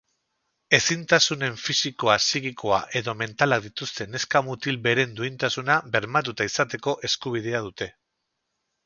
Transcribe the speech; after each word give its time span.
Ezintasunen 0.75 1.57
fisikoa, 1.63 2.15
psikikoa 2.23 2.79
edo 2.99 3.13
mentalak 3.19 3.61
dituzten 3.65 4.09
neska-mutil 4.15 4.79
beren 4.87 5.13
duintasuna 5.21 5.77
bermatuta 5.97 6.49
izateko 6.53 6.95
eskubidea 7.11 7.63
dute. 7.69 7.89